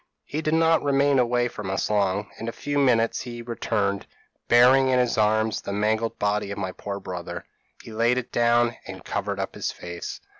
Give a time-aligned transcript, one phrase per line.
[0.25, 4.07] p> "He did not remain away from us long; in a few minutes he returned,
[4.47, 7.45] bearing in his arms the mangled body of my poor brother;
[7.83, 10.19] he laid it down, and covered up his face.